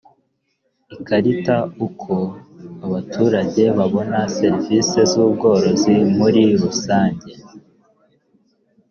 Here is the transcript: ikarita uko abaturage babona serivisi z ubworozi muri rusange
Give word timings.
ikarita 0.95 1.57
uko 1.87 2.13
abaturage 2.85 3.63
babona 3.77 4.19
serivisi 4.37 4.99
z 5.11 5.13
ubworozi 5.25 5.95
muri 6.17 6.43
rusange 6.61 7.29